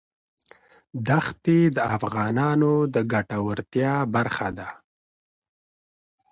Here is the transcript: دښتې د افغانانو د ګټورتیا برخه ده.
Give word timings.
دښتې 1.07 1.59
د 1.75 1.77
افغانانو 1.95 2.73
د 2.93 2.95
ګټورتیا 3.13 3.93
برخه 4.15 4.47
ده. 4.57 4.69